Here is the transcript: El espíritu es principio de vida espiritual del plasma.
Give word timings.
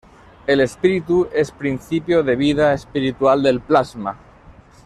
El 0.47 0.61
espíritu 0.61 1.27
es 1.31 1.51
principio 1.51 2.23
de 2.23 2.35
vida 2.35 2.73
espiritual 2.73 3.43
del 3.43 3.61
plasma. 3.61 4.17